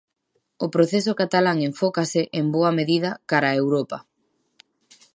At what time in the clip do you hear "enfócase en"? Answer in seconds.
1.69-2.45